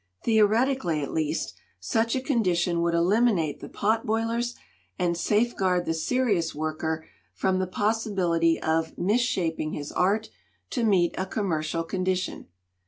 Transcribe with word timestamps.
"Theoretically, 0.23 1.03
at 1.03 1.13
least, 1.13 1.53
such 1.79 2.15
a 2.15 2.21
condition 2.21 2.81
would 2.81 2.95
eliminate 2.95 3.59
the 3.59 3.69
pot 3.69 4.03
boilers 4.03 4.55
and 4.97 5.15
safeguard 5.15 5.85
the 5.85 5.93
serious 5.93 6.55
worker 6.55 7.05
from 7.35 7.59
the 7.59 7.67
possibility 7.67 8.59
of' 8.59 8.93
misshaping' 8.95 9.75
his 9.77 9.91
art 9.91 10.31
to 10.71 10.83
meet 10.83 11.13
a 11.19 11.27
commercial 11.27 11.83
condition. 11.83 12.47